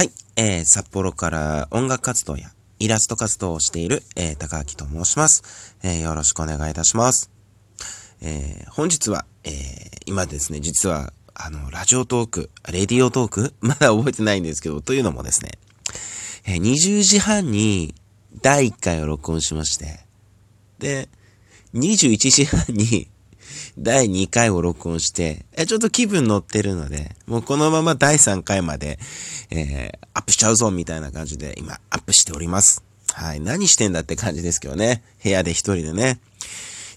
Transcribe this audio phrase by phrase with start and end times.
[0.00, 5.76] はい、えー、札幌から音楽活動やイラスト活動をしている、えー、高明と申します。
[5.82, 7.30] えー、よろしくお願いいたします。
[8.22, 9.52] えー、本日は、えー、
[10.06, 15.58] 今ですね、実は、あの、ラジオトーク、レディオトーク まだ覚えてないんですけど、というのもですね、
[16.46, 17.94] えー、20時半に
[18.40, 20.00] 第1回を録音しまして、
[20.78, 21.10] で、
[21.74, 23.06] 21時半に
[23.82, 28.98] 第2回を録音して、え、ちょっと気分乗ってるので、もうこのまま第3回まで、
[29.50, 32.84] えー、アップしちゃうぞみたいな感じで今アップしております。
[33.14, 33.40] はい。
[33.40, 35.02] 何してんだって感じですけどね。
[35.24, 36.20] 部屋で一人でね。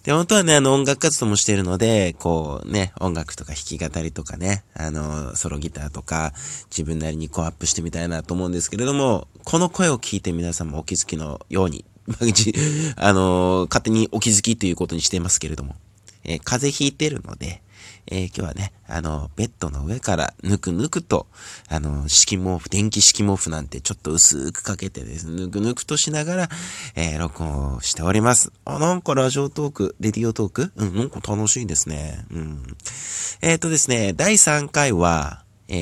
[0.03, 6.33] で、本当はね、あの、音楽活動もしてるので、こうね、音楽とか弾き語りとかね、あの、ソロギターとか、
[6.69, 11.85] 自分なりにこうアップしてみたいなと思うんですけれども、この声を聞いて皆さんもお気づきのように、
[12.97, 15.77] あの、勝手にお気づきということにしていますけれども、
[16.23, 17.61] えー風邪ひいてるので、
[18.07, 21.27] えー今日はね、あの、ベッドの上からぬくぬくと、
[21.69, 26.49] あの、敷毛布、電気敷毛布なんてちょっと薄くかけてですね、ぬくぬくとしながら、
[26.95, 28.51] えー録音をしております。
[28.65, 30.71] あ、なんかラジオトーク、レディオトーク？
[30.75, 32.25] うん、なんか楽しいですね。
[32.31, 32.63] うん。
[33.41, 35.77] えっ、とですね、第3回は、え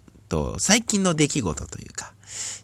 [0.00, 2.12] ーと、最近の出来事というか、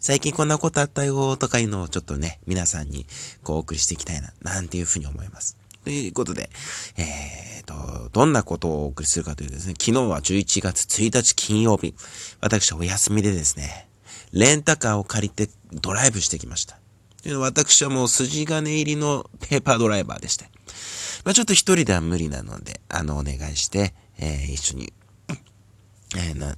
[0.00, 3.06] 最近こんなことあったよとかいうのをちょっとね、皆さんに
[3.44, 5.59] こうお送りしていきたいな、なんていうふうに思います。
[5.84, 6.50] ということで、
[6.96, 11.94] えーと、どんなことをお送りするかというとですね、昨日は11月1日金曜日、
[12.40, 13.88] 私はお休みでですね、
[14.32, 16.78] レンタカーを借りてドライブしてきました。
[17.22, 20.46] というの私はもう筋金入りのペーパードライバーでして、
[21.24, 24.92] まあちょっと一人では無理なので、あの、お願いして、えー一緒に
[26.16, 26.56] えーな、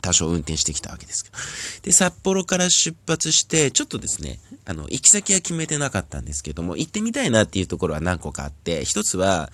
[0.00, 1.36] 多少運転してきたわけですけど。
[1.82, 9.50] で、札幌から出発して、ちょっとですね、あの、行き先は決めてなかったんですけども、行ってみたいなっていうところは何個かあって、一つは、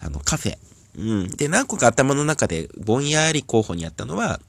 [0.00, 0.58] あの、カフェ。
[0.96, 1.28] うん。
[1.30, 4.40] で、何個か頭の中でぼんやり候補にあったのは、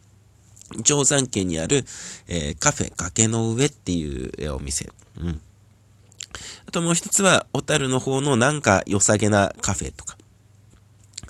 [0.84, 1.86] 定山県にある、
[2.28, 4.90] えーカフェ崖の上っていうお店。
[5.20, 5.42] うん。
[6.68, 10.19] あともう一つは、小樽の方のなんか良さげなカフェとか。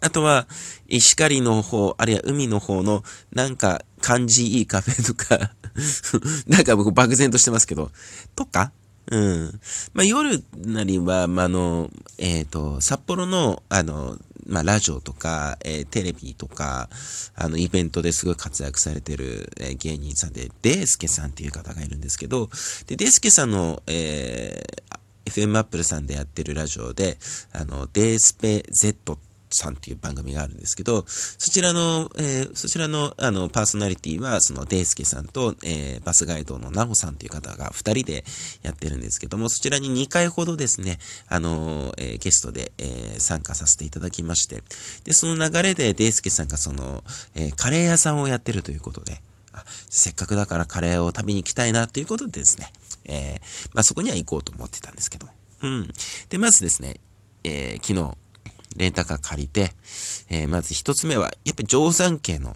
[0.02, 0.48] あとは、
[0.88, 5.54] 石狩の方、あるいは海の方の、なんか、感じいいカフェとか、
[6.48, 7.92] なんか僕漠然としてますけど、
[8.36, 8.72] とか、
[9.12, 9.60] うん。
[9.94, 16.90] まあ、夜なりは、まあ、あの、えっ、と、札幌の、あの、まあ、ラジオとか、えーテレビとか、
[17.36, 22.50] あの、イベントですごい活躍されてる、えー芸人さんで、デースケさんっていう方がいるんですけど、
[22.88, 27.20] で、デースケさんの、えー FM アップルさんでやってるラジオで、
[27.54, 29.18] あの、デースペ Z っ
[29.52, 38.24] さんっていう番組があるんですけど、そちらの、えーそちらの、あの、パーソナリティは、その、デイスケさんと、えーバスガイドのナホさんという方が二人で
[38.62, 44.64] やってるんですけども、そちらに2回ほどですね、あの、えーゲストで、えー参加させていただきまして、
[45.04, 47.04] で、その流れで、デイスケさんがその、
[47.36, 49.22] えーカレー屋さんをやってるということで、
[49.52, 52.72] あせっかくだからカレーを食べに行きたいなということでですね、
[53.06, 55.28] えーまあ、そこには行こうと思ってたんですけど。
[55.62, 55.90] うん。
[56.30, 57.00] で、まずですね、
[57.44, 58.16] えー昨日、
[58.80, 59.74] レンタカー借りて、
[60.30, 62.56] えーまず一つ目は、やっぱり定山系の、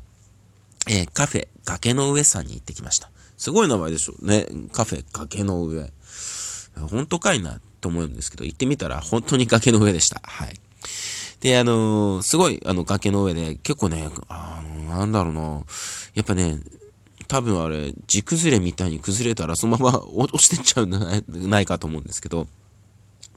[0.90, 3.12] えーカフェ、崖の上さんに行ってきました。
[3.38, 4.48] すごい名前でしょね。
[4.72, 5.92] カフェ、崖の上。
[6.90, 10.22] 本当かいなと思うんですけど、行ってみたら本当に崖の上でした。
[10.24, 10.56] はい。
[11.42, 15.62] で、あのーすごい、あの、崖の上で、結構ね、あのなんだろうな、
[16.16, 16.60] やっぱね、
[17.28, 22.48] 多分あれ、地崩れみたいに崩れたらそのまま落ちてっちゃうんじゃないかと思うんですけど、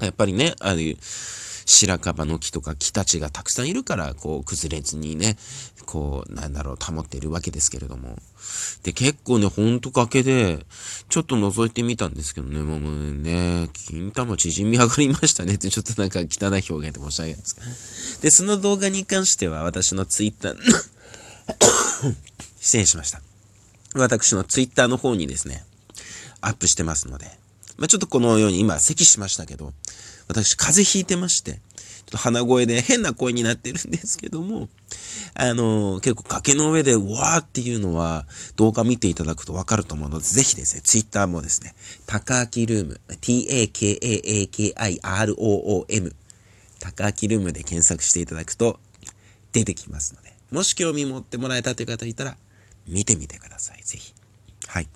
[0.01, 0.97] やっぱりね、ああいう
[1.67, 5.37] 白樺の木とか木たちがたくさんいるから、こう、崩れずにね、
[5.85, 8.17] こう、なんだろう、保っているわけですけれども。
[8.85, 10.65] で、結構ね、ほんと崖で、
[11.09, 18.23] ちょっと覗いてみたんですけどね、もうね、金玉縮み上がりましたねって、ちょっとなんか汚い表現で申し訳ないです。
[18.23, 20.57] で、その動画に関しては、私のツイッター、
[22.61, 23.21] 失礼しました。
[23.95, 25.65] 私のツイッターの方にですね、
[26.41, 27.27] アップしてますので、
[27.77, 29.73] まあ、ちょっとこのように今、咳しましたけど、
[30.29, 34.69] 私、風邪ひいてまして、ちょっと鼻声で変な声になってるんですけども、
[35.35, 41.75] あの結構崖の上でわーっていうのは動画見ていただくとわかると思うので、ぜひですね、ツイッターもですね、
[42.07, 43.67] 高明ルーム、t-a-k-a-a-k-i-r-o-o-m、
[46.79, 48.79] 高明ルームで検索していただくと
[49.53, 52.37] 出てきますので、もし興味持ってもらえたという方いたら、
[52.87, 54.15] 見てみてください、ぜひ。
[54.69, 54.89] はい。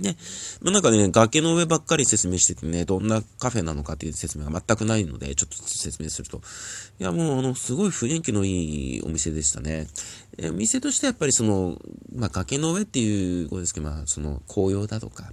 [0.00, 0.16] で、
[0.62, 6.40] まあ、なんかね、崖の上ばっかり説明しててね、どんなカフェなのかっていう説明が全くないので、ちょっと説明すると。
[7.00, 9.88] いや、もう、あの、すごい雰囲気のいいお店でしたね。
[10.38, 11.78] えお店としてやっぱりその、
[12.14, 15.32] まあ、崖の上っていうことですけど、まあ、その、紅葉だとか、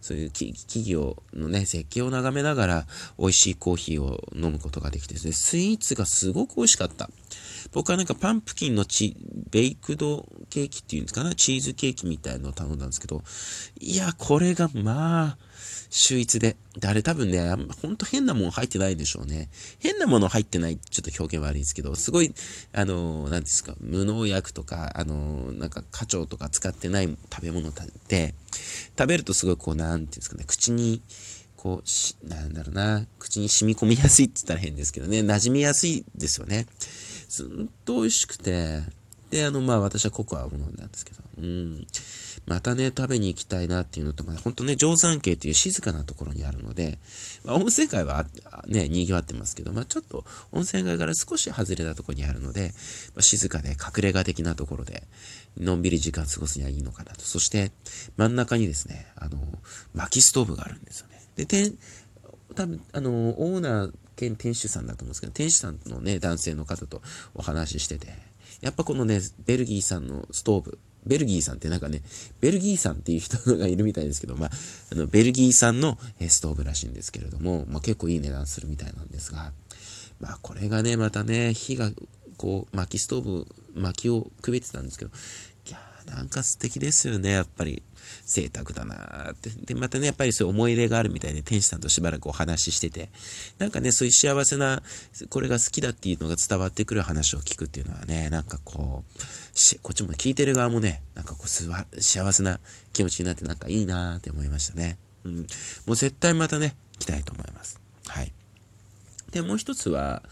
[0.00, 2.86] そういう企業のね、絶景を眺めながら、
[3.18, 7.10] 美味しいコーヒーを飲むことができてですね、スイーツがすごく美味しかった。
[7.72, 9.16] 僕はなんかパンプキンのチ、
[9.50, 13.22] ベイクドケーキっていうんですかね、チーズケーキみたいのを頼んだんですけど、
[13.78, 15.38] いや、これがまあ、
[15.90, 16.56] 秀逸で。
[16.78, 17.40] で、あれ多分ね、
[17.82, 19.50] ほんと変なもん入ってないでしょうね。
[19.80, 22.32] 変なもの入ってない、ちょっと表現悪いんですけど、すごい、
[22.72, 27.72] あの、なんですか、無農薬とか、あの、なんか、花鳥とか使ってない食べ物
[28.08, 28.34] で、
[28.96, 31.02] 食べるとすごいこう、なんていうんですかね、口に、
[31.56, 36.66] こう、し、なんだろうな、口に染み込みやすいって言ったら変ですけどね、馴染みやすいですよね。
[37.30, 38.80] ずっと美味しくて、
[39.30, 41.86] で、あの、まあ私はココアを飲んだんですけど、うん。
[42.46, 46.98] またね、食べに行きたいなっていうのと、まあ、ほんとね、定山渓という静かなところにあるので、
[47.44, 48.26] まあ、温泉街は
[48.66, 52.72] ね、賑わってますけど、まあ、ちょっと温泉街から少し外れたところにあるので、
[53.14, 55.04] まあ、静かで隠れ家的なところで、
[55.56, 57.20] のんびり時間過ごすにはいいのかなと。
[57.20, 57.70] そして、
[58.16, 59.38] 真ん中にですね、あの、
[59.94, 61.22] 薪ストーブがあるんですよね。
[61.36, 61.72] で、て
[62.56, 63.10] 多分、あの、
[63.40, 67.00] オーナー兼店主さんだと思うんですけど、店主さんのね、男性の方と
[67.34, 68.08] お話ししてて、
[68.60, 72.02] やっぱこのね、ベルギー産のストーブ、ベルギーさんってなんかね、
[72.40, 74.50] ベルギーさんっていう人がいるみたいですけど、まあ、
[74.92, 79.52] あの、ベルギー産のストーブらしいんですけれども、まあ結構いい値段するみたいなんですが、
[80.20, 81.90] まあこれがね、またね、火が、
[82.36, 85.10] こう、薪ストーブ、薪をくべてたんですけど、
[86.10, 87.82] なんか素敵ですよね、やっぱり。
[88.26, 89.50] 贅沢だなーって。
[89.50, 93.10] で、またね、やっぱりそういう思い入れがあるみたいで、天使さんとしばらくお話ししてて、
[93.58, 94.82] なんかね、そういう幸せな、
[95.28, 101.48] これが好きだっていうのが伝わってくる話を聞くっていうのはね、なんかこう、しこっちも聞いてる側もね、なんかこう、
[102.00, 102.60] 幸せな
[102.92, 104.98] 気持ちになってなんかいいなーって思いましたね。
[105.24, 105.36] うん。
[105.86, 107.80] もう絶対またね、来たいと思います。
[108.06, 108.32] はい。
[109.32, 110.22] で、もう一つは、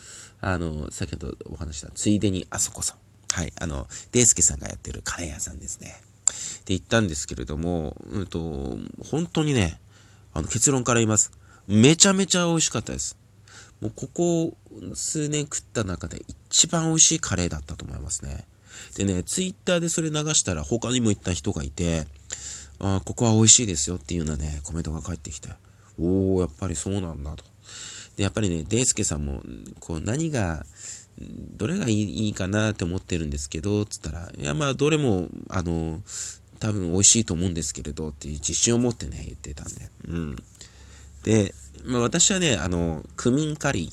[0.40, 3.07] あの、先ほどお話した、ついでにあそこさん。
[3.32, 3.52] はい。
[3.58, 5.96] あの、デイスケさんがやってるカレー屋さんですね。
[6.28, 8.78] って言ったんですけれども、うんと、
[9.10, 9.80] 本当にね、
[10.34, 11.32] あの、結論から言います。
[11.66, 13.16] めちゃめちゃ美味しかったです。
[13.80, 14.56] もうここ
[14.94, 18.44] 数年食った中で一番美味しいカレーだったと思いますね。
[18.96, 22.06] でね、ツイッターでそれ流したら他にも言った人がいて、
[22.80, 25.48] あここは美味しいですよっていうようなね、コメントが返ってきて、
[25.98, 27.44] おー、やっぱりそうなんだと。
[28.16, 29.42] で、やっぱりね、デイスケさんも、
[29.78, 30.66] こう何が、
[31.20, 36.00] どれがいいかなって思ってるんですけど、つったら、いや、まあ、どれも、あの、
[36.58, 39.90] 多分美味しいと思うんですけれどっていう自信を持ってね、言ってたんで。
[40.08, 40.36] うん。
[41.24, 41.54] で、
[41.84, 43.92] まあ私はね、あの、クミンカリ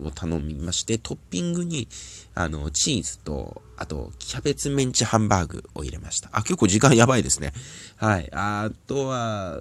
[0.00, 1.88] ーを頼みまして、トッピングに、
[2.34, 6.30] あの、チーズと、あと、キャベツメンチハンバーグを入れました。
[6.32, 7.52] あ、結構時間やばいですね。
[7.96, 8.28] はい。
[8.32, 9.58] あとは、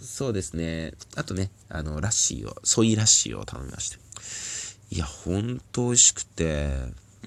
[0.00, 0.94] そうですね。
[1.16, 3.98] あとね、あの、ラッシーを、ソイラッシーを頼みまして。
[4.94, 6.68] いや、ほんと美味しくて。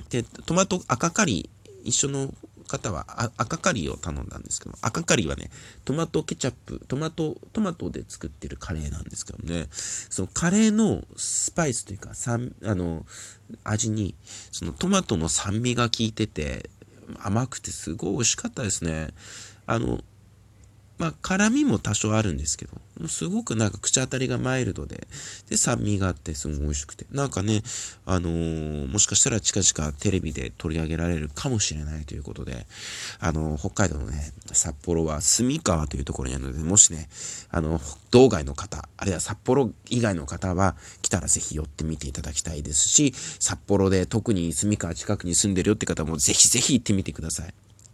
[0.10, 1.50] で、トマト赤カリ、
[1.84, 2.34] 一緒の
[2.66, 5.50] 方は赤カリを頼んだんですけど、赤カリはね、
[5.84, 13.06] トマトケチャップ、トマト、トマトで作ってるカレーなんですけどね、そのカレーのスパイスというか、酸、あの、
[13.66, 14.16] 味に、
[14.54, 16.70] そのトマトの酸味が効いてて、
[17.20, 19.10] 甘くてすごい美味しかったですね。
[19.66, 20.00] あの、
[21.00, 22.72] まあ、辛みも多少あるんですけど、
[23.08, 25.08] すごくなんか口当たりがマイルドで、
[25.50, 27.62] で、酸味があってすごい美味しくて、なんかね、
[28.06, 32.66] あのー、もしかしたら近々テレビで取り上げられるかもしれないということで、
[33.20, 37.10] あのー、北海道のね、札幌は住川というところにあるので、もしね、
[37.52, 37.80] あの、
[38.10, 47.54] 道外の方、あるいは札幌以外の方は来たらぜひ寄ってみていただきたいですし、札幌で特に住川近くに住んでるよって方もぜひぜひ行ってみてください。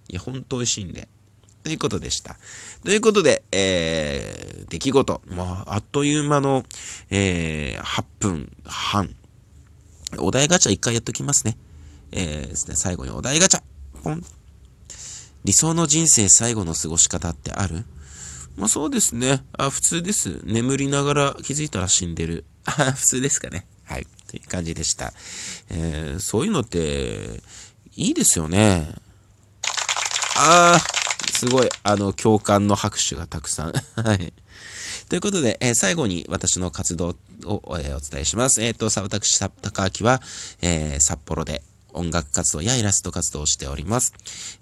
[0.09, 1.07] いや、ほんと美味しいんで。
[1.63, 2.35] ということでした。
[2.83, 5.21] ということで、えー、出来事。
[5.27, 6.63] まあ、あっという間の、
[7.09, 9.15] えー、8分半。
[10.17, 11.57] お題ガチャ一回やっときますね。
[12.11, 13.61] えー、ですね、最後にお題ガチャ。
[14.03, 14.23] ポン。
[15.45, 17.85] 理想の人生最後の過ごし方ってある？
[18.55, 19.43] まあそうですね。
[19.57, 20.41] あ、普通です。
[20.43, 22.45] 眠りながら気づいたら死んでる。
[22.65, 23.65] あ、普通ですかね。
[23.85, 24.07] はい。
[24.29, 25.13] という感じでした。
[25.69, 27.41] えー、そういうのって、
[27.95, 28.93] いいですよね。
[30.37, 31.02] あー。
[31.43, 33.73] すごい、あの、共感の拍手がたくさん。
[34.01, 34.33] はい。
[35.09, 38.61] ということで、えー、最後に私の活動を、えー、お伝えします。
[38.63, 39.51] えっ、ー、と、さ、私、高
[39.83, 40.21] 明は、
[40.61, 44.13] え札幌で音楽活動やイラスト活動をしております。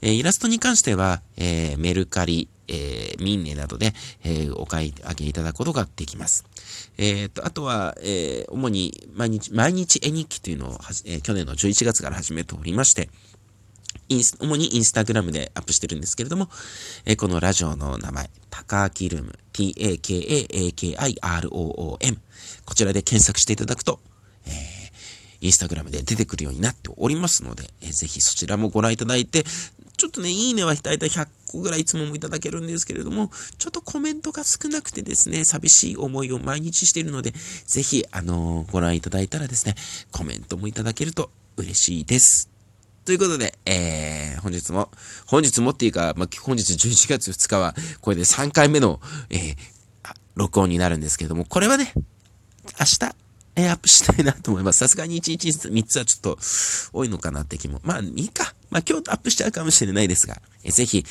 [0.01, 6.45] えイラストに関しては、えメルカリ、えミンネなどで、えお買い上げいただくことができます。
[6.97, 13.09] えっ、と、あとは、え主に毎日、毎日絵日記というのを、え去年の11月から始めておりまして、
[14.19, 16.49] 主にインスタグラムでアップしてるんですけれども、
[17.05, 20.17] えー、このラジオの名前、タカーキルーム、t-a-k-a-a-k-i-r-o-o-m。
[22.65, 23.99] こちらで検索していただくと、
[24.45, 24.53] えー、
[25.41, 29.43] インスタグラムで出てくるようになっておりますので、えー、ぜひそちらもご覧いただいて、
[29.97, 37.33] ちょっとね、いいねは大体100個ぐらいいつももいただけるんですけれども、ちょっとコメントが少なくてですね、寂しい思いを毎日しているので、
[37.65, 39.75] ぜひ、あのー、ご覧いただいたらですね、
[40.11, 42.50] コメントもいただけると嬉しいです。
[43.05, 44.89] ということで、えー、本日も、
[45.25, 49.55] 本日もっていうか、まあ、本日11月2日は、これで3回目の、えー、
[50.36, 53.15] 録音になるんですけれども、これはね、明日、
[53.55, 54.79] えー、アップしたいなと思います。
[54.79, 56.38] さすがに1日3つはちょっと
[56.93, 57.81] 多いのかなって気も。
[57.84, 58.53] まあ、いいか。
[58.70, 61.03] まあ、今日アップしちゃうかもしれないですが、えー、ぜひ、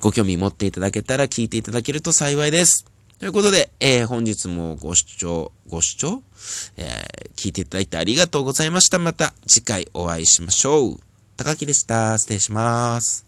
[0.00, 2.86] ご興味持っていただけたら聞いていただけると幸いです。
[3.18, 6.22] ということで、えー、本日もご視聴、ご視聴、
[6.76, 8.98] えー、聞いていただいてありがとうございました。
[8.98, 11.05] また次回お会いしましょう。
[11.36, 12.16] 高木でした。
[12.18, 13.25] 失礼します。